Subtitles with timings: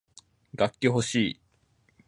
[0.55, 1.41] 楽器ほしい